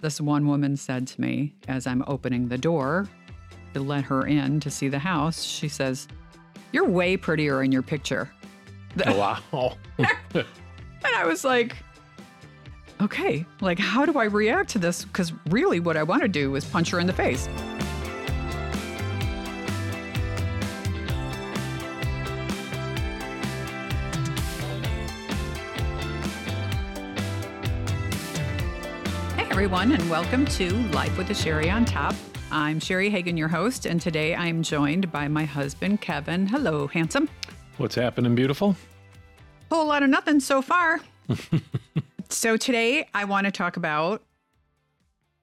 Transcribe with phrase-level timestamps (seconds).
[0.00, 3.08] this one woman said to me as I'm opening the door
[3.74, 6.08] to let her in to see the house, she says,
[6.72, 8.30] You're way prettier in your picture.
[9.06, 9.76] Oh, wow.
[11.04, 11.76] And I was like,
[13.00, 15.04] okay, like, how do I react to this?
[15.04, 17.48] Because really, what I want to do is punch her in the face.
[29.58, 32.14] Everyone, and welcome to Life with a Sherry on Top.
[32.52, 36.46] I'm Cheri Hagan, your host, and today I'm joined by my husband, Kevin.
[36.46, 37.28] Hello, handsome.
[37.76, 38.76] What's happening, beautiful?
[39.68, 41.00] whole lot of nothing so far.
[42.28, 44.22] so today I want to talk about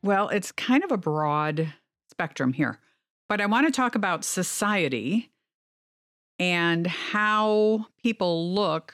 [0.01, 1.73] well, it's kind of a broad
[2.09, 2.79] spectrum here,
[3.27, 5.29] but I want to talk about society
[6.39, 8.93] and how people look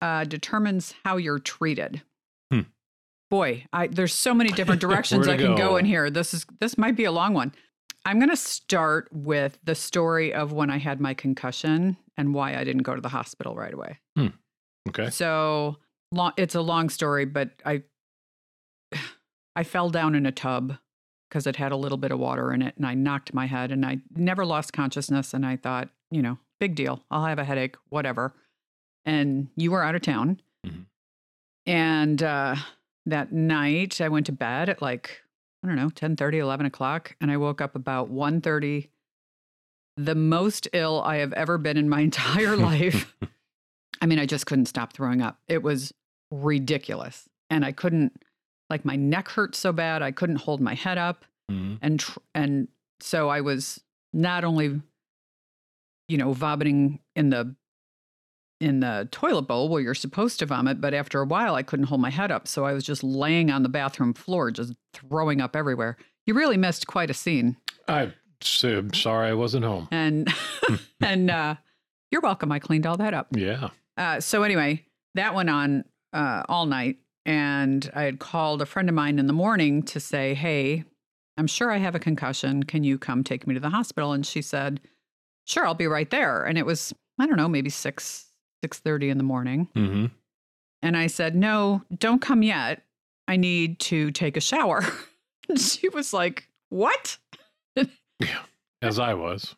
[0.00, 2.02] uh, determines how you're treated.
[3.32, 3.36] Hmm.
[3.36, 5.76] Boy, I, there's so many different directions I can go go?
[5.76, 6.10] in here.
[6.10, 7.52] This is this might be a long one.
[8.04, 12.56] I'm going to start with the story of when I had my concussion and why
[12.56, 14.00] I didn't go to the hospital right away.
[14.88, 15.10] Okay.
[15.10, 15.76] So
[16.10, 17.82] long, it's a long story, but I
[19.56, 20.76] I fell down in a tub
[21.30, 23.70] because it had a little bit of water in it, and I knocked my head,
[23.72, 25.32] and I never lost consciousness.
[25.32, 27.02] And I thought, you know, big deal.
[27.10, 28.34] I'll have a headache, whatever.
[29.06, 30.84] And you were out of town, Mhm.
[31.66, 32.56] and uh,
[33.06, 35.22] that night I went to bed at like
[35.64, 38.88] I don't know 10, 30 11 o'clock, and I woke up about 1.30,
[39.96, 43.14] The most ill I have ever been in my entire life.
[44.02, 45.38] I mean, I just couldn't stop throwing up.
[45.46, 45.94] It was
[46.32, 47.28] ridiculous.
[47.48, 48.20] And I couldn't,
[48.70, 50.02] like, my neck hurt so bad.
[50.02, 51.24] I couldn't hold my head up.
[51.48, 51.78] Mhm.
[51.80, 52.66] And, tr- and
[52.98, 53.80] so I was
[54.12, 54.80] not only,
[56.08, 57.54] you know, vomiting in the,
[58.62, 61.86] in the toilet bowl where you're supposed to vomit, but after a while I couldn't
[61.86, 62.46] hold my head up.
[62.46, 65.96] So I was just laying on the bathroom floor, just throwing up everywhere.
[66.26, 67.56] You really missed quite a scene.
[67.88, 69.88] I'm sorry I wasn't home.
[69.90, 70.32] And,
[71.00, 71.56] and, uh,
[72.12, 72.52] you're welcome.
[72.52, 73.28] I cleaned all that up.
[73.34, 73.70] Yeah.
[73.96, 74.84] Uh, so anyway,
[75.14, 79.26] that went on uh, all night, and I had called a friend of mine in
[79.26, 80.84] the morning to say, "Hey,
[81.38, 82.64] I'm sure I have a concussion.
[82.64, 84.80] Can you come take me to the hospital?" And she said,
[85.46, 88.26] "Sure, I'll be right there." And it was I don't know, maybe six
[88.62, 90.06] six thirty in the morning, hmm
[90.84, 92.82] and I said, "No, don't come yet.
[93.28, 94.82] I need to take a shower."
[95.56, 97.18] She was like, "What?"
[97.76, 98.42] Yeah.
[98.80, 99.54] As I was.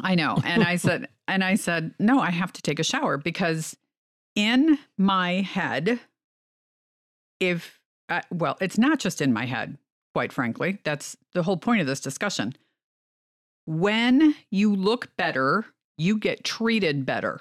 [0.00, 0.38] I know.
[0.44, 3.76] And I said, and I said, no, I have to take a shower because
[4.34, 5.98] in my head,
[7.40, 9.78] if, uh, well, it's not just in my head,
[10.14, 10.78] quite frankly.
[10.84, 12.54] That's the whole point of this discussion.
[13.66, 15.64] When you look better,
[15.98, 17.40] you get treated better.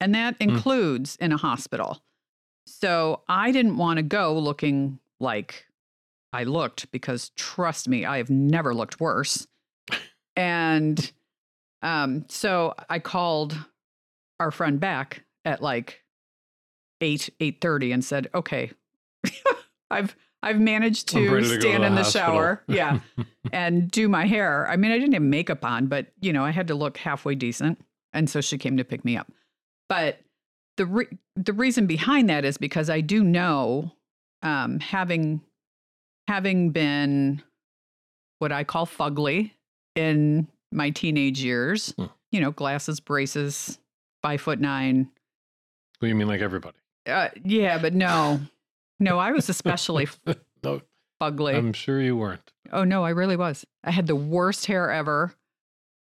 [0.00, 2.02] And that includes in a hospital.
[2.66, 5.66] So I didn't want to go looking like
[6.32, 9.46] I looked because trust me, I have never looked worse.
[10.34, 11.12] And
[11.82, 13.56] um, so I called
[14.40, 16.02] our friend back at like
[17.00, 18.70] eight eight thirty and said, "Okay,
[19.90, 23.00] I've I've managed to to go to stand the in the shower, yeah,
[23.52, 24.68] and do my hair.
[24.68, 27.34] I mean, I didn't have makeup on, but you know, I had to look halfway
[27.34, 27.80] decent,
[28.12, 29.30] and so she came to pick me up.
[29.88, 30.20] But
[30.76, 33.92] the re- the reason behind that is because I do know,
[34.42, 35.40] um, having
[36.28, 37.42] having been
[38.40, 39.52] what I call fugly
[39.94, 42.06] in my teenage years, Hmm.
[42.32, 43.78] you know, glasses, braces,
[44.22, 45.10] five foot nine.
[46.00, 46.76] Do you mean, like everybody?
[47.06, 48.40] Uh, yeah, but no,
[49.00, 50.08] no, I was especially
[50.64, 50.82] No,
[51.22, 51.54] fugly.
[51.56, 52.52] I'm sure you weren't.
[52.72, 53.64] oh no, I really was.
[53.84, 55.32] I had the worst hair ever,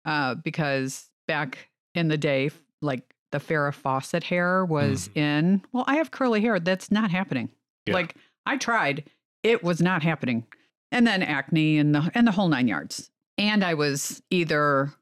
[0.07, 2.51] uh, because back in the day,
[2.83, 5.61] like the Farrah Fawcett hair was in.
[5.73, 6.61] Well, I have curly hair.
[6.61, 7.49] That's not happening.
[7.85, 7.95] Yeah.
[7.95, 8.15] Like
[8.47, 9.11] I tried,
[9.43, 10.47] it was not happening.
[10.93, 13.11] And then acne and the and the whole nine yards.
[13.37, 14.93] And I was either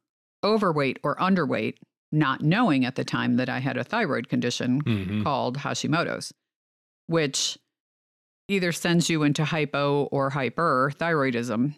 [0.42, 1.74] overweight or underweight,
[2.10, 6.32] not knowing at the time that I had a thyroid condition hmm called Hashimoto's,
[7.08, 7.58] which
[8.48, 11.74] either sends you into hypo or hyperthyroidism.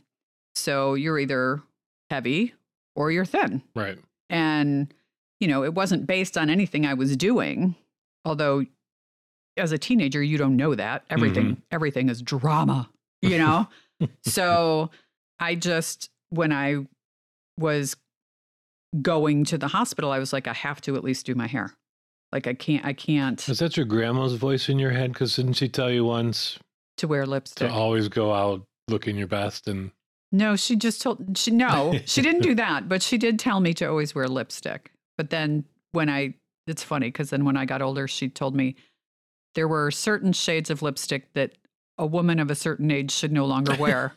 [0.54, 1.62] So you're either
[2.10, 2.54] heavy
[2.94, 3.62] or you're thin.
[3.74, 3.98] Right.
[4.30, 4.94] And,
[5.44, 7.74] you know, it wasn't based on anything I was doing,
[8.24, 8.64] although
[9.58, 11.04] as a teenager, you don't know that.
[11.10, 11.60] Everything, mm-hmm.
[11.70, 12.88] everything is drama,
[13.20, 13.68] you know?
[14.22, 14.88] so
[15.38, 16.86] I just, when I
[17.58, 17.94] was
[19.02, 21.74] going to the hospital, I was like, I have to at least do my hair.
[22.32, 25.12] Like I can't, I can't Is that your grandma's voice in your head?
[25.12, 26.58] Because didn't she tell you once
[26.96, 27.68] to wear lipstick.
[27.68, 29.68] to always go out looking your best?
[29.68, 29.90] And
[30.32, 33.74] No, she just told she no, she didn't do that, but she did tell me
[33.74, 34.93] to always wear lipstick.
[35.16, 36.34] But then when I
[36.66, 38.76] it's funny because then when I got older, she told me
[39.54, 41.52] there were certain shades of lipstick that
[41.98, 44.14] a woman of a certain age should no longer wear.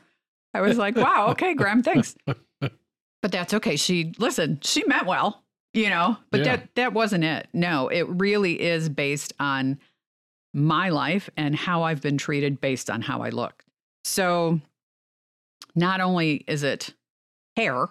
[0.54, 2.16] I was like, wow, okay, Gram, thanks.
[2.60, 3.76] But that's okay.
[3.76, 6.56] She listen, she meant well, you know, but Yeah.
[6.58, 7.48] that that wasn't it.
[7.54, 9.78] No, it really is based on
[10.54, 13.64] my life and how I've been treated based on how I look.
[14.06, 14.62] So
[15.76, 16.94] not only is it
[17.56, 17.90] hair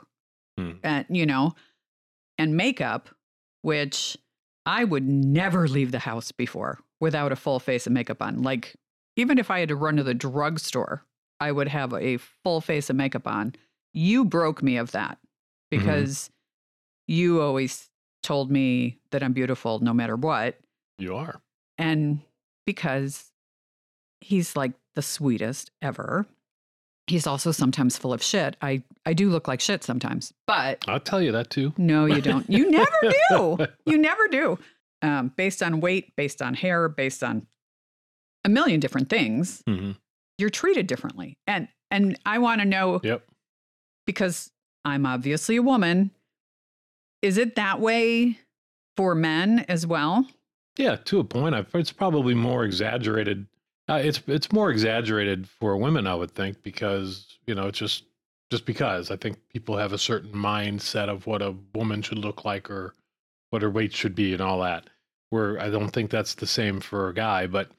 [0.59, 0.73] Hmm.
[0.83, 1.55] and you know,
[2.39, 3.09] and makeup,
[3.63, 4.17] which
[4.65, 8.43] I would never leave the house before without a full face of makeup on.
[8.43, 8.75] Like
[9.17, 11.05] even if I had to run to the drugstore,
[11.41, 13.55] I would have a full face of makeup on.
[13.93, 15.79] You broke me of that mm-hmm.
[15.79, 16.31] because
[17.07, 17.89] you always
[18.23, 20.59] told me that I'm beautiful no matter what.
[20.99, 21.41] You are.
[21.79, 22.21] And
[22.67, 23.31] because
[24.21, 26.27] he's like the sweetest ever.
[27.07, 28.57] He's also sometimes full of shit.
[28.61, 31.73] I, I do look like shit sometimes, but I'll tell you that too.
[31.77, 32.49] no, you don't.
[32.51, 32.91] You never
[33.31, 33.59] do.
[33.85, 34.59] You never do.
[35.03, 37.47] Um, based on weight, based on hair, based on
[38.45, 39.93] a million different things, hmm
[40.39, 41.39] you're treated differently.
[41.47, 43.23] And and I want to know Yep.
[44.07, 44.51] because
[44.85, 46.11] I'm obviously a woman.
[47.23, 48.39] Is it that way
[48.97, 50.27] for men as well?
[50.79, 51.55] Yeah, to a point.
[51.55, 53.47] I've, it's probably more exaggerated.
[53.89, 58.05] Uh, it's it's more exaggerated for women, I would think, because you know, it's just
[58.51, 62.45] just because I think people have a certain mindset of what a woman should look
[62.45, 62.95] like or
[63.51, 64.89] what her weight should be and all that.
[65.31, 67.71] Where I don't think that's the same for a guy, but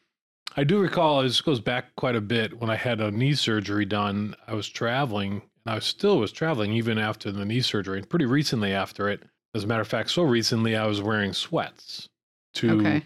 [0.55, 3.85] I do recall this goes back quite a bit when I had a knee surgery
[3.85, 4.35] done.
[4.47, 8.25] I was traveling, and I still was traveling even after the knee surgery, and pretty
[8.25, 9.23] recently after it.
[9.53, 12.09] As a matter of fact, so recently I was wearing sweats
[12.55, 13.03] to Okay.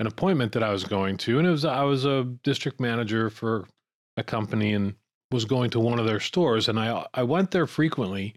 [0.00, 3.30] An appointment that I was going to, and it was I was a district manager
[3.30, 3.68] for
[4.16, 4.94] a company and
[5.30, 8.34] was going to one of their stores, and I I went there frequently,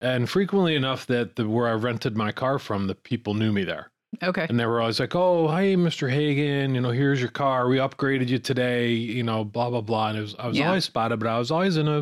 [0.00, 3.64] and frequently enough that the where I rented my car from, the people knew me
[3.64, 3.90] there,
[4.22, 4.46] Okay.
[4.48, 7.66] and they were always like, "Oh, hey, Mister Hagan, you know, here's your car.
[7.66, 10.68] We upgraded you today, you know, blah blah blah." And it was I was Yeah.
[10.68, 12.00] always spotted, but I was always in a,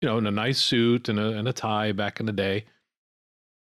[0.00, 2.66] you know, in a nice suit and a and a tie back in the day.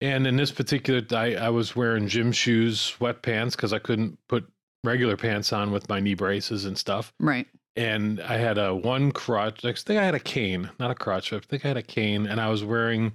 [0.03, 4.45] And in this particular, I, I was wearing gym shoes, sweatpants, because I couldn't put
[4.83, 7.13] regular pants on with my knee braces and stuff.
[7.21, 7.47] Right.
[7.77, 9.65] And I had a one crutch.
[9.65, 11.33] I think I had a cane, not a crutch.
[11.33, 13.13] I think I had a cane, and I was wearing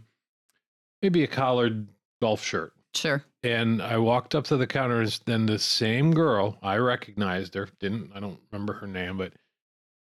[1.01, 1.89] maybe a collared
[2.21, 2.71] golf shirt.
[2.95, 3.21] Sure.
[3.43, 7.67] And I walked up to the counter, and then the same girl, I recognized her.
[7.81, 9.33] Didn't I don't remember her name, but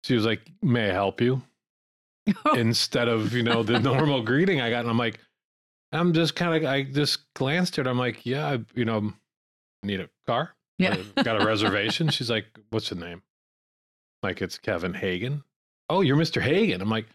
[0.04, 1.44] she was like, "May I help you?"
[2.56, 5.20] Instead of you know the normal greeting I got, and I'm like,
[5.92, 7.92] I'm just kind of I just glanced at her.
[7.92, 9.14] I'm like, yeah, I, you know,
[9.84, 10.56] need a car.
[10.78, 10.98] yeah.
[11.18, 12.10] I got a reservation.
[12.10, 13.22] She's like, what's the name?
[14.24, 15.44] Like it's Kevin Hagan.
[15.90, 16.42] Oh, you're Mr.
[16.42, 16.82] Hagan.
[16.82, 17.08] I'm like,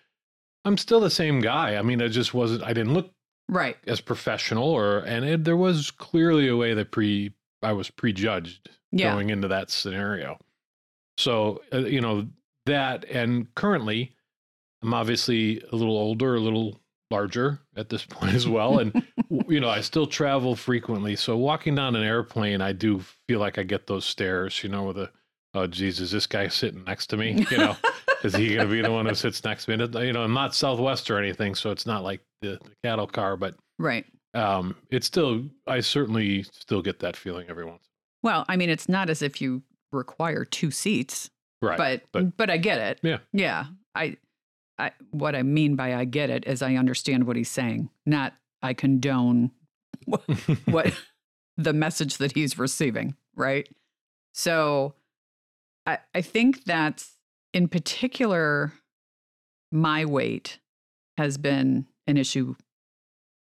[0.65, 1.77] I'm still the same guy.
[1.77, 2.63] I mean, I just wasn't.
[2.65, 3.11] I didn't look
[3.49, 3.77] right.
[3.87, 7.33] as professional, or and it, there was clearly a way that pre
[7.63, 9.13] I was prejudged Yeah.
[9.13, 10.39] going into that scenario.
[11.19, 12.27] So uh, you know
[12.67, 14.13] that, and currently,
[14.83, 16.81] I'm obviously a little older, a little
[17.11, 19.03] larger at this point as well, and
[19.49, 21.17] you know I still travel frequently.
[21.17, 24.63] So walking down an airplane, I do feel like I get those stares.
[24.63, 25.11] You know, with a
[25.55, 27.45] oh Jesus, this guy sitting next to me.
[27.51, 27.77] You know,
[28.25, 30.07] is he going to be the one who sits next to me?
[30.07, 33.37] You know, I'm not Southwest or anything, so it's not like the, the cattle car,
[33.37, 34.05] but Right.
[34.35, 37.85] um, it's still I certainly still get that feeling every once.
[38.23, 39.63] Well, I mean, it's not as if you
[39.93, 41.31] require two seats,
[41.63, 41.79] Right.
[41.79, 42.99] but, but- but I get it.
[43.03, 43.19] Yeah.
[43.33, 43.67] Yeah.
[43.95, 44.17] I
[44.79, 48.35] I what I mean by I get it is I understand what he's saying, not
[48.63, 49.51] I condone
[50.05, 50.23] what,
[50.67, 50.93] what
[51.57, 53.69] the message that he's receiving, right?
[54.33, 54.95] So
[55.87, 57.15] I I think that's
[57.55, 58.73] in particular
[59.73, 60.59] my weight
[61.19, 62.55] has been an issue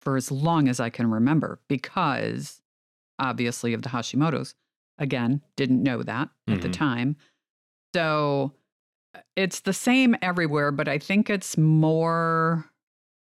[0.02, 2.62] for as long as I can remember because
[3.20, 4.56] obviously of the Hashimoto's.
[5.00, 6.74] Again, didn't know that at the Mhm.
[6.74, 7.16] time.
[7.94, 8.54] So
[9.36, 12.66] it's the same everywhere, but I think it's more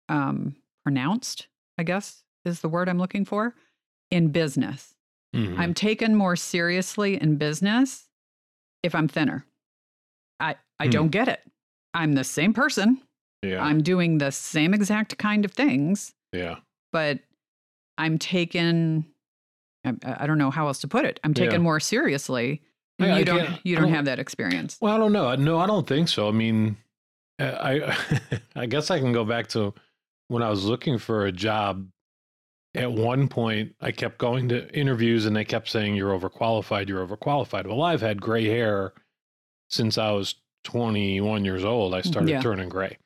[0.10, 3.54] um, pronounced, I guess is the word I'm looking for,
[4.10, 4.94] in business.
[5.36, 5.58] Mhm.
[5.58, 8.08] I'm taken more seriously in business
[8.84, 9.46] if I'm thinner.
[10.40, 10.92] I, I Hmm.
[10.92, 11.40] don't get it.
[11.94, 13.02] I'm the same person.
[13.44, 13.64] yeah.
[13.64, 16.58] I'm doing the same exact kind of things, yeah.
[16.92, 17.20] but
[17.98, 19.06] I'm taken.
[19.86, 21.20] I, I don't know how else to put it.
[21.24, 21.58] I'm taken Yeah.
[21.64, 22.62] more seriously.
[23.04, 23.60] And I- I you don't.
[23.66, 24.78] You don't don't- have that experience.
[24.82, 25.34] Well, I don't know.
[25.36, 26.28] No, I don't think so.
[26.28, 26.78] I mean,
[27.40, 27.98] uh, I
[28.56, 29.74] I guess I can go back to
[30.28, 31.88] when I was looking for a job.
[32.74, 36.88] At one point, I kept going to interviews, and they kept saying you're overqualified.
[36.88, 37.68] You're overqualified.
[37.68, 38.94] Well, I've had gray hair
[39.70, 41.94] since I was 21 years old.
[41.94, 42.42] I started Yeah.
[42.42, 42.98] turning gray,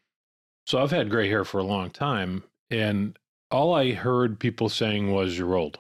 [0.68, 2.44] so I've had gray hair for a long time.
[2.70, 3.18] And
[3.50, 5.80] all I heard people saying was, "You're old."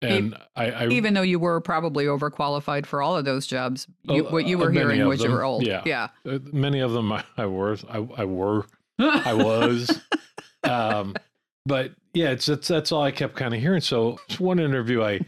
[0.00, 4.26] And I, I Even though you were probably overqualified for all of those jobs, you,
[4.26, 5.66] Oh, what you uh, were many hearing was you were old.
[5.66, 5.82] yeah.
[5.84, 6.08] Yeah.
[6.24, 8.64] uh, many of them I, I were I, I were
[8.98, 10.00] I was.
[10.64, 11.14] um,
[11.66, 13.80] but yeah, it's, it's that's all I kept kind of hearing.
[13.80, 15.20] So one interview, I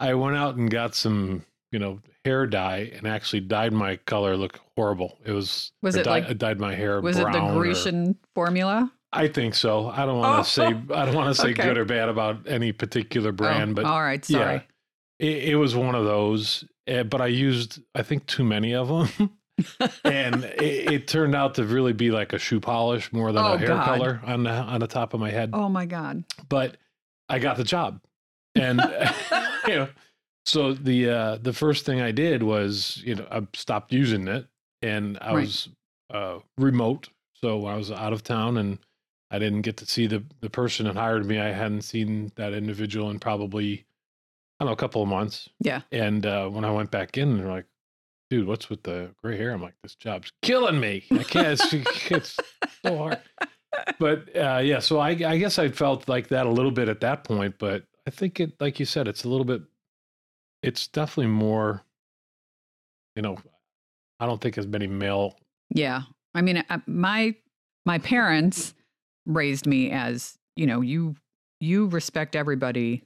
[0.00, 4.36] I went out and got some you know hair dye and actually dyed my color
[4.36, 5.18] look horrible.
[5.24, 7.60] It was Was it dye- like- I dyed my hair Was it the brown or-
[7.60, 8.90] Grecian formula?
[9.16, 9.88] I think so.
[9.88, 11.62] I don't want Oh, to say I don't want to say okay.
[11.62, 14.28] good or bad about any particular brand, Oh, but all right.
[14.28, 14.60] yeah.
[15.20, 16.64] It, it was one of those.
[16.88, 19.30] eh, But I used I think too many of them.
[20.04, 23.52] and it, it turned out to really be like a shoe polish more than Oh,
[23.52, 23.84] a hair God.
[23.84, 25.50] color on the on the top of my head.
[25.52, 26.24] Oh my God.
[26.48, 26.76] But
[27.28, 28.00] I got the job,
[28.56, 28.80] and
[29.68, 29.88] you know,
[30.44, 34.46] so the uh, the first thing I did was you know I stopped using it,
[34.82, 35.40] and I Right.
[35.46, 35.68] was
[36.12, 38.78] uh, remote, so I was out of town, and
[39.34, 41.40] I didn't get to see the the person that hired me.
[41.40, 43.84] I hadn't seen that individual in probably
[44.58, 45.48] I don't know a couple of months.
[45.58, 45.80] Yeah.
[45.90, 47.66] And uh, when I went back in, they're like,
[48.30, 51.04] "Dude, what's with the gray hair?" I'm like, "This job's killing me.
[51.10, 51.48] I can't.
[51.48, 51.72] It's,
[52.10, 52.36] it's
[52.84, 53.20] so hard."
[53.98, 57.00] But uh, yeah, so I, I guess I felt like that a little bit at
[57.00, 57.56] that point.
[57.58, 59.62] But I think it, like you said, it's a little bit.
[60.62, 61.82] It's definitely more.
[63.16, 63.36] You know,
[64.20, 65.36] I don't think as many male.
[65.70, 66.02] Yeah.
[66.34, 67.34] I mean, uh, my
[67.84, 68.74] my parents
[69.26, 71.16] raised me as, you know, you
[71.60, 73.04] you respect everybody.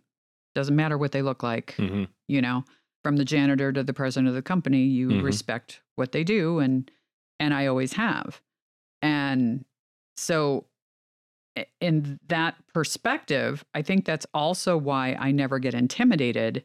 [0.55, 2.09] Doesn't matter what they look like, Mhm.
[2.27, 2.65] you know,
[3.05, 5.23] from the janitor to the president of the company, you Mhm.
[5.23, 6.91] respect what they do and
[7.41, 8.43] and I always have.
[9.01, 9.65] And
[10.17, 10.67] so
[11.81, 16.65] in that perspective, I think that's also why I never get intimidated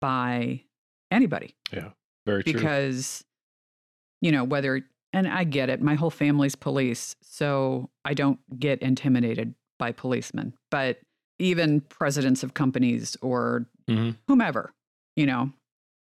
[0.00, 0.64] by
[1.10, 1.92] anybody Yeah.
[2.26, 2.52] Very true.
[2.54, 3.24] because
[4.20, 5.80] you know whether and i get it.
[5.80, 10.52] My whole family's police so i don't get intimidated by policemen.
[10.70, 10.98] But
[11.38, 14.16] even presidents of companies or Mhm.
[14.28, 14.72] whomever
[15.16, 15.50] you know.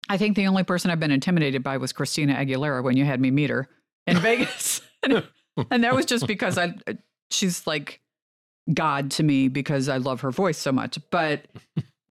[0.08, 3.20] I think the only person i've been intimidated by was christina aguilera when you had
[3.20, 3.68] me meet her
[4.06, 4.80] in vegas.
[5.02, 5.24] And,
[5.70, 6.74] and that was just because i
[7.30, 8.00] she's like
[8.72, 10.98] god to me because i love her voice so much.
[11.10, 11.46] But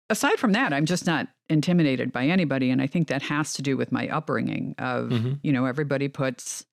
[0.08, 2.70] aside from that i'm just not intimidated by anybody.
[2.70, 5.40] And i think that has to do with my upbringing of Mhm.
[5.42, 6.64] you know everybody puts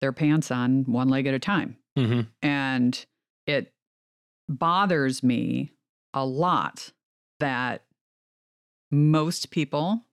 [0.00, 2.28] their pants on one leg at a time Mhm.
[2.42, 3.06] and
[3.46, 3.72] it
[4.48, 5.72] bothers me
[6.12, 6.92] a lot
[7.40, 7.84] that
[8.90, 10.04] most people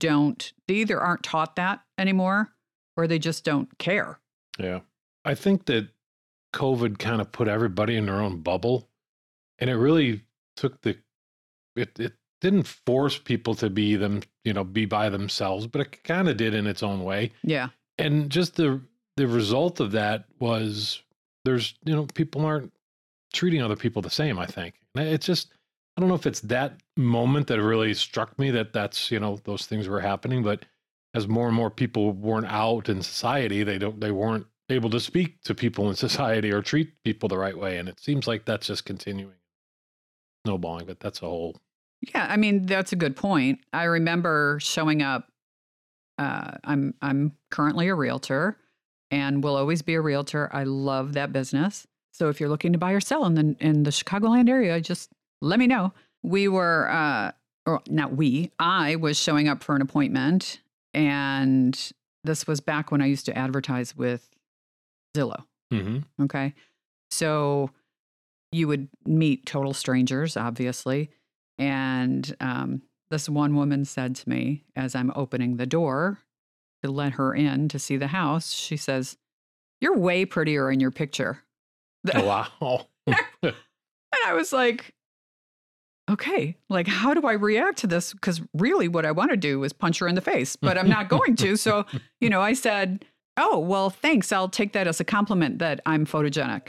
[0.00, 2.52] don't they either aren't taught that anymore
[2.96, 4.20] or they just don't care
[4.58, 4.80] Yeah.
[5.24, 5.88] I think that
[6.54, 8.88] COVID kind of put everybody in their own bubble
[9.58, 10.22] and it really
[10.56, 10.98] took the
[11.76, 16.04] it it didn't force people to be them, you know, be by themselves, but it
[16.04, 17.32] kind of did in its own way.
[17.42, 18.80] yeah And just the
[19.16, 21.02] the result of that was
[21.44, 22.72] there's, you know, people aren't
[23.32, 24.74] treating other people the same, I think.
[24.94, 25.52] It's just
[25.96, 29.38] I don't know if it's that moment that really struck me that that's, you know,
[29.44, 30.64] those things were happening, but
[31.14, 35.00] as more and more people weren't out in society, they don't they weren't able to
[35.00, 37.78] speak to people in society or treat people the right way.
[37.78, 39.34] And it seems like that's just continuing
[40.46, 41.56] snowballing, but that's a whole
[42.14, 43.60] Yeah, I mean that's a good point.
[43.72, 45.28] I remember showing up.
[46.18, 48.58] Uh, I'm I'm currently a realtor,
[49.10, 50.50] and will always be a realtor.
[50.52, 51.86] I love that business.
[52.12, 55.10] So if you're looking to buy or sell in the in the Chicagoland area, just
[55.40, 55.92] let me know.
[56.24, 57.30] We were, uh,
[57.64, 58.50] or not we.
[58.58, 60.60] I was showing up for an appointment,
[60.92, 61.92] and
[62.24, 64.28] this was back when I used to advertise with
[65.16, 65.44] Zillow.
[65.70, 66.54] hmm Okay.
[67.10, 67.70] So
[68.52, 71.10] you would meet total strangers, obviously.
[71.58, 76.18] And um, this one woman said to me as I'm opening the door
[76.82, 79.16] to let her in to see the house, she says,
[79.80, 81.42] You're way prettier in your picture.
[82.14, 82.86] Oh, wow.
[83.42, 83.54] And
[84.26, 84.94] I was like,
[86.10, 88.12] okay, like, how do I react to this?
[88.12, 90.88] Because really, what I want to do is punch her in the face, but I'm
[90.88, 91.56] not going to.
[91.56, 91.84] So,
[92.20, 93.04] you know, I said,
[93.36, 94.32] oh, well, thanks.
[94.32, 96.68] I'll take that as a compliment that I'm photogenic.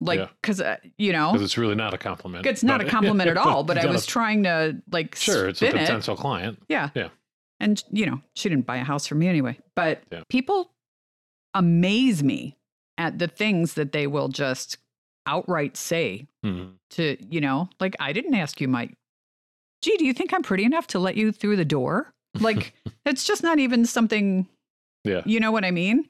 [0.00, 0.28] Like, Yeah.
[0.40, 2.46] because, uh, you know, Because it's really not a compliment.
[2.46, 5.66] it's not a compliment at all, but I was trying to like Sure, it's a
[5.66, 5.80] spin it.
[5.80, 6.62] potential client.
[6.68, 6.90] Yeah.
[6.94, 7.08] Yeah.
[7.60, 9.58] And, you know, she didn't buy a house from me anyway.
[9.76, 10.22] But Yeah.
[10.30, 10.70] people
[11.54, 12.56] amaze me
[12.96, 14.78] at the things that they will just
[15.26, 16.74] outright say Mhm.
[16.90, 18.88] to, you know, like, I didn't ask you, my
[19.82, 22.12] gee, do you think I'm pretty enough to let you through the door?
[22.38, 22.74] Like,
[23.06, 24.46] it's just not even something,
[25.04, 26.06] Yeah, you know what I mean?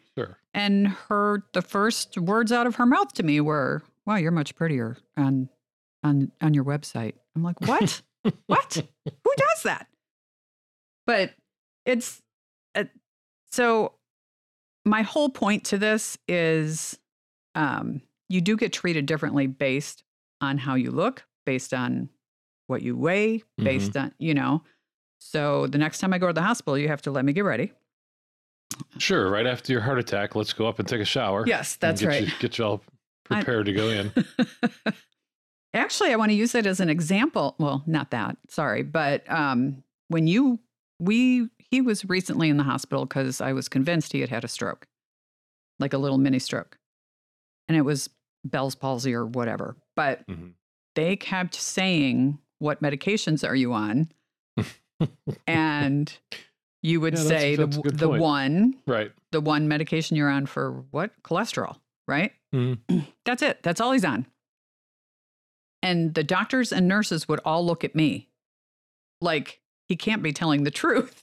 [0.53, 4.55] And her, the first words out of her mouth to me were, wow, you're much
[4.57, 5.49] prettier on,
[6.03, 7.15] on, on your website.
[7.37, 8.03] I'm like, what?
[8.47, 8.75] what?
[8.75, 9.87] Who does that?
[11.07, 11.35] But
[11.87, 12.21] it's
[12.75, 12.85] uh,
[13.51, 13.95] so
[14.85, 16.99] my whole point to this is
[17.55, 20.05] um, you do get treated differently based
[20.41, 22.09] on how you look, based on
[22.67, 23.65] what you weigh, Mm-hmm.
[23.65, 24.63] based on, you know.
[25.19, 27.45] So the next time I go to the hospital, you have to let me get
[27.45, 27.73] ready.
[28.99, 29.31] Sure.
[29.31, 31.45] Right after your heart attack, let's go up and take a shower.
[31.47, 32.23] Yes, that's get right.
[32.27, 32.83] You, get you all
[33.25, 34.13] prepared to go in.
[35.75, 37.55] Actually, I want to use it as an example.
[37.59, 40.59] Well, not that, sorry, but um, when you,
[40.99, 44.49] we, he was recently in the hospital because I was convinced he had had a
[44.49, 44.87] stroke,
[45.79, 46.77] like a little mini stroke.
[47.69, 48.11] And it was
[48.45, 49.77] Bell's palsy or whatever.
[49.95, 50.55] But Mhm.
[50.97, 54.09] they kept saying, What medications are you on?
[55.47, 56.13] and
[56.83, 58.23] you would Yeah, say that's a the, the point.
[58.23, 59.13] one, Right.
[59.33, 61.11] the one medication you're on for what?
[61.23, 61.77] Cholesterol,
[62.09, 62.33] right?
[62.55, 62.79] Mhm.
[63.25, 63.63] That's it.
[63.63, 64.27] That's all he's on.
[65.83, 68.29] And the doctors and nurses would all look at me
[69.21, 71.21] like he can't be telling the truth.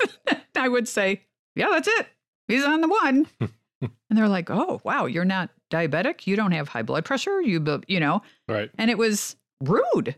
[0.56, 1.24] I would say,
[1.56, 2.08] Yeah, that's it.
[2.48, 3.28] He's on the one.
[3.82, 6.26] and they're like, Oh, wow, you're not diabetic.
[6.28, 7.42] You don't have high blood pressure.
[7.42, 8.72] You, you know, Right.
[8.78, 10.16] and it was rude.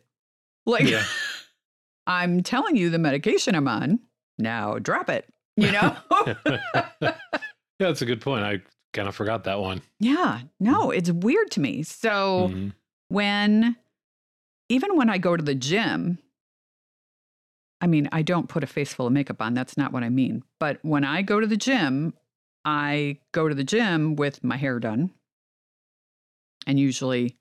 [0.66, 1.04] Like, Yeah.
[2.08, 4.00] I'm telling you the medication I'm on.
[4.40, 5.28] Now drop it,
[5.58, 5.96] you know?
[7.02, 7.14] yeah,
[7.80, 8.44] that's a good point.
[8.44, 8.62] I
[8.94, 9.82] kind of forgot that one.
[10.00, 11.84] yeah, no, it's weird to me.
[11.84, 12.74] So, Mhm.
[13.10, 13.76] when
[14.70, 16.20] even when I go to the gym,
[17.82, 19.54] I mean, I don't put a face full of makeup on.
[19.54, 20.44] That's not what I mean.
[20.60, 22.14] But when I go to the gym,
[22.66, 25.12] I go to the gym with my hair done
[26.68, 27.38] and usually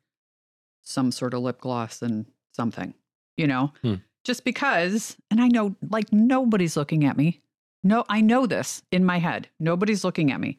[0.83, 2.95] some sort of lip gloss and something,
[3.37, 3.95] you know, Hmm.
[4.25, 7.41] Just because, and I know like nobody's looking at me.
[7.85, 9.49] No, I know this in my head.
[9.61, 10.59] Nobody's looking at me.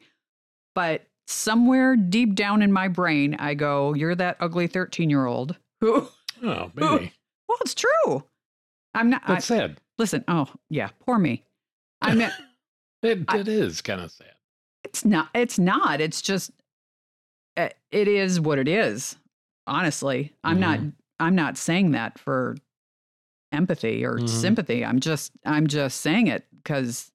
[0.74, 5.56] But somewhere deep down in my brain, I go, You're that ugly 13 year old
[5.80, 6.08] who,
[6.42, 7.12] Oh, maybe.
[7.48, 8.24] well, it's true.
[8.94, 9.80] I'm not, I, That's sad.
[9.98, 11.44] listen, oh, yeah, poor me.
[12.02, 12.30] I mean,
[13.02, 14.32] It, I- it is kind of sad.
[14.84, 16.00] it's not, it's not.
[16.00, 16.50] It's just,
[17.56, 19.16] uh, it is what it is.
[19.66, 20.80] Honestly, I'm not,
[21.18, 22.56] I'm not saying that for
[23.52, 24.28] empathy or Mhm.
[24.28, 24.84] sympathy.
[24.84, 27.10] I'm just, I'm just saying it because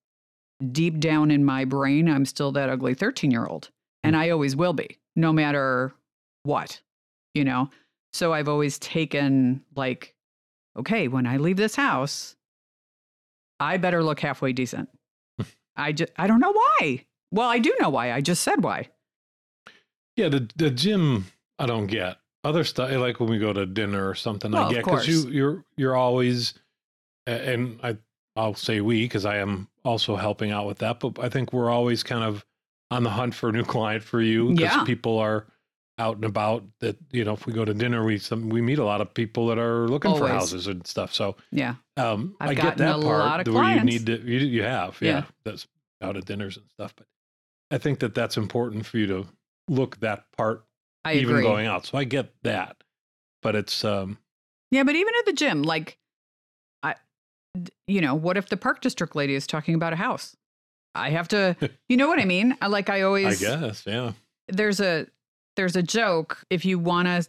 [0.72, 3.70] deep down in my brain, I'm still that ugly 13 year old.
[4.04, 5.94] And I always will be, no matter
[6.44, 6.82] what,
[7.34, 7.70] you know?
[8.14, 10.16] So I've always taken, like,
[10.78, 12.36] okay, when I leave this house,
[13.60, 14.90] I better look halfway decent.
[15.76, 17.06] I just, I don't know why.
[17.32, 18.12] Well, I do know why.
[18.14, 18.90] I just said why.
[20.16, 21.26] Yeah, the the gym
[21.60, 22.18] I don't get.
[22.46, 25.30] Other stuff like when we go to dinner or something, Well, I get because you
[25.32, 26.54] you're you're always,
[27.26, 27.98] and I
[28.36, 31.00] I'll say we because I am also helping out with that.
[31.00, 32.46] But I think we're always kind of
[32.92, 34.84] on the hunt for a new client for you because Yeah.
[34.84, 35.48] people are
[35.98, 36.64] out and about.
[36.82, 39.12] That you know, if we go to dinner, we some we meet a lot of
[39.14, 41.14] people that are looking for houses and stuff.
[41.16, 41.76] So Yeah.
[41.98, 45.24] um, I get that part where you need to you, you have yeah, Yeah.
[45.46, 45.68] that's
[46.04, 46.94] out at dinners and stuff.
[46.96, 47.08] But
[47.72, 49.26] I think that that's important for you to
[49.68, 50.64] look that part
[51.06, 51.44] I even agree.
[51.44, 51.86] going out.
[51.86, 52.78] So I get that,
[53.42, 54.18] but it's um
[54.72, 55.98] Yeah, but even at the gym, like,
[56.84, 56.96] I
[57.88, 60.36] you know, what if the park district lady is talking about a house?
[60.94, 61.56] I have to,
[61.90, 62.58] you know what I mean?
[62.62, 64.12] I- Like I always I guess yeah
[64.48, 65.08] there's a,
[65.56, 66.44] there's a joke.
[66.50, 67.26] If you want to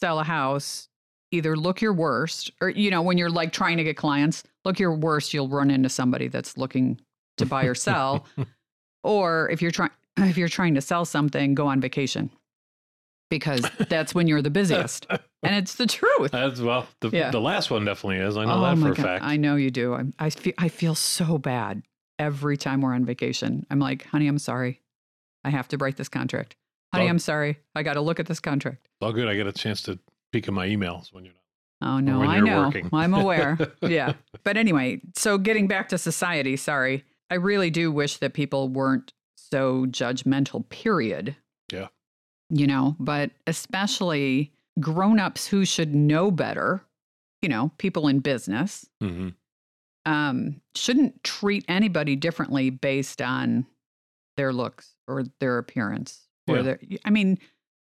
[0.00, 0.88] sell a house,
[1.30, 4.78] either look your worst, or you know, when you're like trying to get clients, look
[4.78, 5.32] your worst.
[5.32, 7.00] You'll run into somebody that's looking
[7.38, 8.26] to buy or sell.
[9.04, 12.30] or if you're trying, if you're trying to sell something, go on vacation,
[13.38, 16.30] because that's when you're the busiest, and it's the truth.
[16.32, 17.30] That's well the Yeah.
[17.30, 18.36] the last one definitely is.
[18.36, 19.02] I know oh that for a God.
[19.04, 19.24] fact.
[19.24, 19.94] I know you do.
[19.94, 21.82] I'm, I feel I feel so bad
[22.18, 23.66] every time we're on vacation.
[23.70, 24.80] I'm like, honey, I'm sorry.
[25.44, 26.54] I have to break this contract.
[26.92, 27.08] Honey, Oh.
[27.10, 27.58] I'm sorry.
[27.74, 28.80] I got to look at this contract.
[28.84, 29.26] It's all good.
[29.26, 29.98] I get a chance to
[30.32, 31.32] peek at my emails when you're
[31.80, 31.94] not.
[31.94, 32.60] Oh no, I know.
[32.66, 32.88] working.
[32.92, 33.58] I'm aware.
[33.80, 34.12] yeah.
[34.44, 37.04] But anyway, so getting back to society, sorry.
[37.30, 41.34] I really do wish that people weren't so judgmental, period.
[42.54, 46.82] You know, but especially grown-ups who should know better,
[47.40, 48.86] you know, people in business.
[49.00, 49.30] hmm
[50.04, 53.64] um, shouldn't treat anybody differently based on
[54.36, 56.62] their looks or their appearance or Yeah.
[56.62, 56.80] their.
[57.04, 57.38] I mean,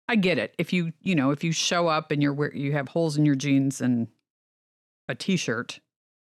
[0.10, 0.54] I get it.
[0.58, 3.36] If you you know if you show up and you're you have holes in your
[3.36, 4.10] jeans and
[5.08, 5.80] a t-shirt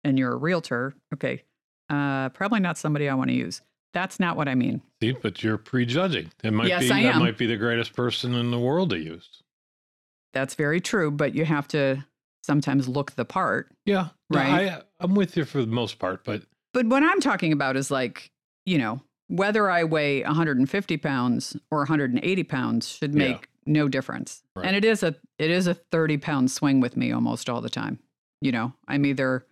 [0.04, 1.44] and you're a realtor, okay,
[1.92, 3.62] uh, probably not somebody I want to use.
[3.94, 4.82] That's not what I mean.
[5.02, 6.32] See, but you're prejudging.
[6.44, 7.20] It might Yes, be I that am.
[7.20, 9.28] might be the greatest person in the world to use.
[10.34, 12.06] That's very true, but you have to
[12.44, 13.72] sometimes look the part.
[13.86, 14.70] Yeah, Right.
[14.70, 17.90] I, I'm with you for the most part, but But what I'm talking about is
[17.90, 18.32] like,
[18.66, 23.18] you know, whether I weigh 150 pounds or 180 pounds should Yeah.
[23.30, 24.44] make no difference.
[24.56, 24.66] Right.
[24.66, 27.70] And it is a it is a 30 pound swing with me almost all the
[27.70, 28.00] time.
[28.42, 29.46] You know, I'm either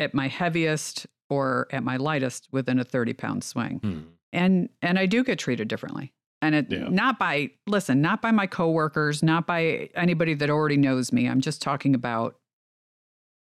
[0.00, 3.78] at my heaviest or at my lightest within a 30 pound swing.
[3.78, 4.00] hmm,
[4.32, 6.12] And and I do get treated differently.
[6.42, 6.88] And it Yeah.
[6.88, 11.26] not by listen, not by my coworkers, not by anybody that already knows me.
[11.28, 12.36] I'm just talking about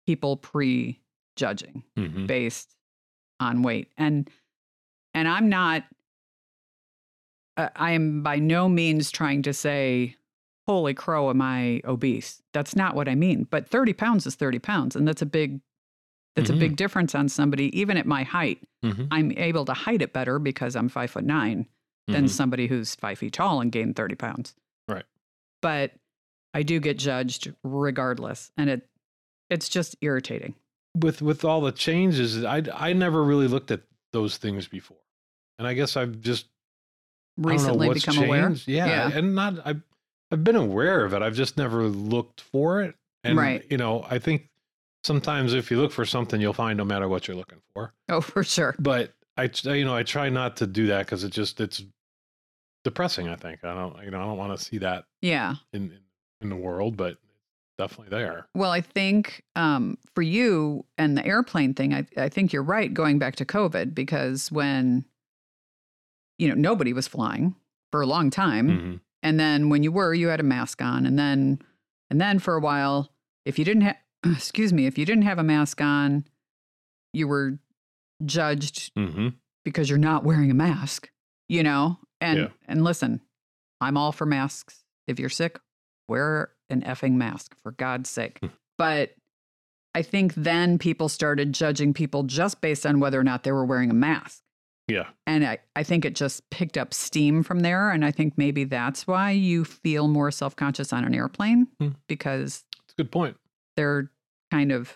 [0.06, 2.26] people prejudging Mhm.
[2.26, 2.76] based
[3.40, 4.28] on weight and
[5.14, 5.84] and i'm not
[7.56, 10.16] uh, i am by no means trying to say
[10.66, 14.58] holy crow am i obese that's not what i mean but 30 pounds is 30
[14.58, 15.60] pounds and that's a big
[16.36, 16.54] that's Mhm.
[16.56, 19.08] a big difference on somebody even at my height Mhm.
[19.10, 21.66] i'm able to hide it better because i'm five foot nine
[22.08, 22.30] than Mhm.
[22.30, 24.54] somebody who's five feet tall and gained 30 pounds
[24.88, 25.04] Right.
[25.60, 25.92] but
[26.54, 28.88] i do get judged regardless and it
[29.50, 30.54] it's just irritating
[30.94, 33.80] with with all the changes, I I never really looked at
[34.12, 34.98] those things before,
[35.58, 36.46] and I guess I've just
[37.42, 38.50] I recently become aware.
[38.66, 39.18] Yeah, Yeah.
[39.18, 39.80] and not I've
[40.30, 41.22] I've been aware of it.
[41.22, 43.64] I've just never looked for it, and Right.
[43.70, 44.50] you know, I think
[45.04, 47.92] sometimes if you look for something, you'll find no matter what you're looking for.
[48.08, 51.32] oh for sure But I, you know I try not to do that because it
[51.32, 51.82] just it's
[52.84, 53.28] depressing.
[53.28, 55.98] I think I don't you know I don't want to see that yeah in
[56.40, 57.18] in, the world, but
[57.78, 58.46] definitely there.
[58.54, 62.92] Well, I think um, for you and the airplane thing, I, I think you're right
[62.92, 65.04] going back to COVID because when,
[66.38, 67.54] you know, nobody was flying
[67.92, 68.68] for a long time.
[68.68, 69.00] Mhm.
[69.22, 71.06] And then when you were, you had a mask on.
[71.06, 71.60] And then,
[72.10, 73.12] and then for a while,
[73.44, 73.96] if you didn't have,
[74.32, 76.24] excuse me, if you didn't have a mask on,
[77.12, 77.58] you were
[78.24, 79.34] judged Mhm.
[79.64, 81.10] because you're not wearing a mask,
[81.48, 81.98] you know?
[82.20, 82.48] And, Yeah.
[82.66, 83.20] and listen,
[83.80, 84.84] I'm all for masks.
[85.06, 85.58] If you're sick,
[86.08, 88.38] wear an effing mask for God's sake.
[88.40, 88.46] Hmm.
[88.78, 89.14] but
[89.94, 93.64] I think then people started judging people just based on whether or not they were
[93.66, 94.42] wearing a mask.
[94.88, 95.10] Yeah.
[95.26, 97.90] And I, I think it just picked up steam from there.
[97.90, 101.88] And I think maybe that's why you feel more self conscious on an airplane Hmm.
[102.08, 103.36] because It's a good point.
[103.76, 104.10] they're
[104.52, 104.92] kind of,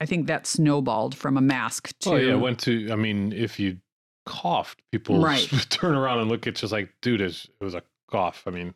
[0.00, 2.10] I think that snowballed from a mask to.
[2.10, 2.90] Oh yeah, went to.
[2.90, 3.78] I mean, if you
[4.26, 5.48] coughed, people Right.
[5.70, 8.44] turn around and look at you just like, dude, it was a cough.
[8.46, 8.74] I mean,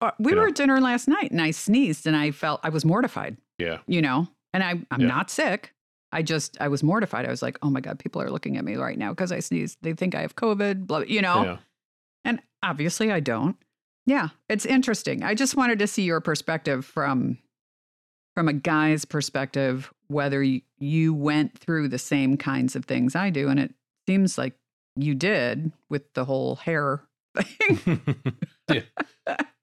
[0.00, 0.48] Uh, we were know.
[0.48, 4.02] at dinner last night and I sneezed and I felt I was mortified, yeah, you
[4.02, 5.06] know, and I, I'm Yeah.
[5.06, 5.72] not sick.
[6.12, 7.26] I just, I was mortified.
[7.26, 9.40] I was like, oh my God, people are looking at me right now because I
[9.40, 9.78] sneezed.
[9.82, 11.56] They think I have COVID, blah, you know, yeah,
[12.24, 13.56] and obviously I don't.
[14.06, 15.22] Yeah, it's interesting.
[15.24, 17.38] I just wanted to see your perspective from
[18.36, 23.48] from a guy's perspective, whether you, went through the same kinds of things I do.
[23.48, 23.74] And it
[24.06, 24.52] seems like
[24.94, 27.02] you did with the whole hair
[27.34, 28.02] thing.
[28.70, 28.82] yeah,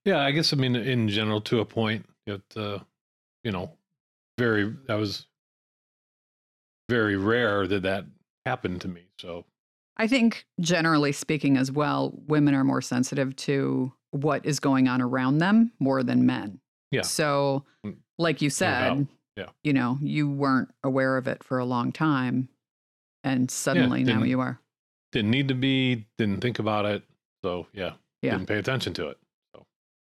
[0.04, 0.20] yeah.
[0.22, 2.80] I guess I mean, in general, to a point, it, uh,
[3.44, 3.72] you know,
[4.40, 4.74] very.
[4.88, 5.28] That was
[6.90, 8.06] very rare that that
[8.46, 9.04] happened to me.
[9.20, 9.46] So
[9.98, 15.00] I think generally speaking as well, women are more sensitive to what is going on
[15.00, 16.60] around them more than men.
[16.92, 17.02] Yeah.
[17.02, 19.48] So, Mm, like you said, Yeah.
[19.64, 22.50] you know, you weren't aware of it for a long time
[23.24, 24.60] and suddenly now you are.
[25.12, 26.06] didn't need to be.
[26.18, 27.04] Didn't think about it.
[27.44, 28.32] So yeah, Yeah.
[28.34, 29.18] didn't pay attention to it.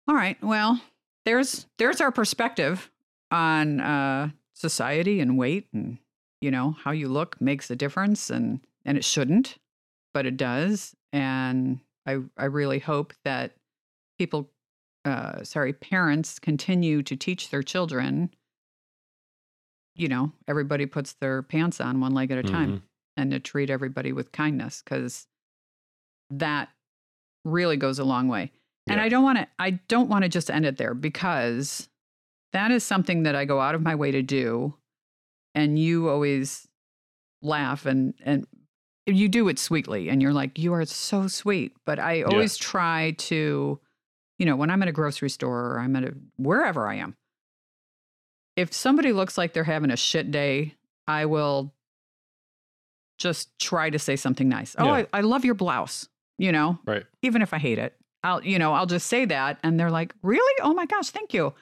[0.07, 0.41] All right.
[0.43, 0.81] Well,
[1.25, 2.91] there's there's our perspective
[3.31, 5.97] on uh society and weight and
[6.41, 9.57] you know, how you look makes a difference and and it shouldn't,
[10.13, 10.93] but it does.
[11.13, 13.53] And I I really hope that
[14.19, 14.49] people
[15.05, 18.29] uh sorry, parents continue to teach their children
[19.95, 22.81] you know, everybody puts their pants on one leg at a time Mhm.
[23.15, 25.27] and to treat everybody with kindness because
[26.31, 26.69] that
[27.45, 28.51] really goes a long way.
[28.87, 31.89] And I don't want to I don't want to just end it there because
[32.53, 34.73] that is something that I go out of my way to do
[35.53, 36.67] and you always
[37.43, 38.47] laugh and and
[39.05, 43.11] you do it sweetly and you're like you are so sweet but I always try
[43.19, 43.79] to
[44.43, 47.15] you know when I'm at a grocery store or I'm at a wherever I am
[48.57, 50.75] if somebody looks like they're having a shit day
[51.07, 51.73] I will
[53.19, 54.75] just try to say something nice.
[54.77, 54.91] Oh, Yeah.
[55.13, 57.03] I, I love your blouse, you know, Right.
[57.21, 57.95] even if I hate it.
[58.23, 59.59] I'll, you know, I'll just say that.
[59.63, 60.61] And they're like, really?
[60.61, 61.53] Oh my gosh, thank you.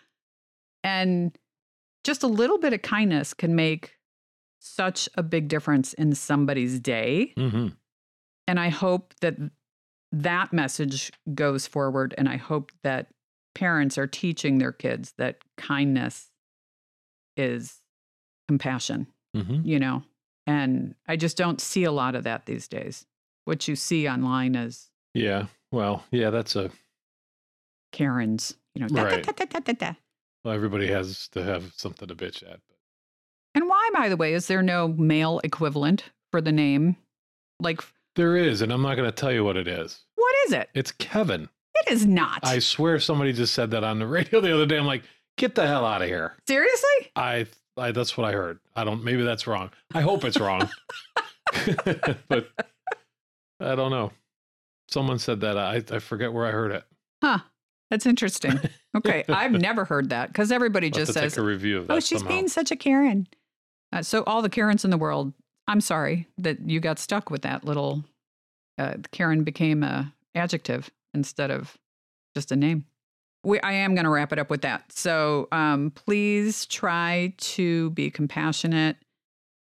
[0.84, 1.38] And
[2.04, 3.98] just a little bit of kindness can make
[4.60, 7.34] such a big difference in somebody's day.
[7.38, 7.68] hmm
[8.48, 9.36] And I hope that
[10.12, 12.14] that message goes forward.
[12.18, 13.08] And I hope that
[13.56, 16.30] parents are teaching their kids that kindness
[17.38, 17.78] is
[18.48, 20.04] compassion hmm you know
[20.46, 23.06] and i just don't see a lot of that these days
[23.46, 25.46] what you see online is Yeah.
[25.72, 26.30] Well, yeah.
[26.30, 26.70] That's a.
[27.92, 29.26] karens you know da, Right.
[29.26, 29.94] da, da.
[30.44, 32.60] Well, everybody has to have something to bitch at.
[32.68, 32.78] But
[33.56, 36.96] and why by the way is there no male equivalent for the name
[37.60, 37.82] like
[38.16, 40.00] there is, and I'm not going to tell you what it is.
[40.16, 41.50] what is it It's Kevin.
[41.86, 44.78] it is not I swear somebody just said that on the radio the other day.
[44.78, 45.04] I'm like,
[45.38, 46.36] get the hell out of here.
[46.48, 47.46] seriously I,
[47.78, 48.60] I that's what I heard.
[48.76, 49.04] I don't.
[49.04, 49.72] Maybe that's wrong.
[49.94, 50.70] I hope it's wrong.
[52.28, 52.50] but
[53.60, 54.12] I don't know.
[54.90, 55.58] Someone said that.
[55.58, 56.84] I I forget where I heard it.
[57.24, 57.40] huh
[57.90, 58.60] That's interesting.
[58.96, 62.00] Okay, I've never heard that because everybody just says, take a review of that "Oh,
[62.02, 62.28] she's somehow.
[62.36, 63.28] being such a Karen."
[63.94, 65.34] Uh, so all the Karens in the world,
[65.72, 68.04] I'm sorry that you got stuck with that little.
[68.78, 71.78] Uh, Karen became a adjective instead of
[72.36, 72.84] just a name.
[73.46, 74.92] We, I am going to wrap it up with that.
[74.92, 78.98] So um, please try to be compassionate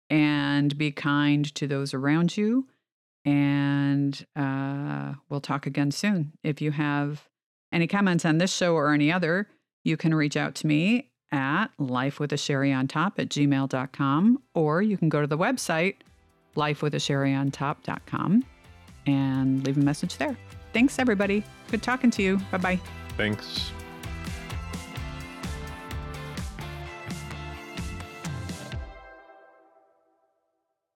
[0.09, 2.69] and be kind to those around you.
[3.25, 6.35] And uh, we'll talk again soon.
[6.45, 7.25] If you have
[7.73, 9.49] any comments on this show or any other,
[9.83, 15.26] you can reach out to me at lifewithasherryontop at gmail.com or you can go to
[15.26, 15.96] the website
[16.56, 18.44] lifewithasherryontop.com
[19.06, 20.36] and leave a message there.
[20.72, 21.44] Thanks, everybody.
[21.70, 22.38] Good talking to you.
[22.50, 22.80] Bye bye.
[23.16, 23.70] Thanks.